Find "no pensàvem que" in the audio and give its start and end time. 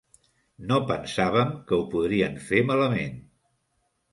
0.69-1.79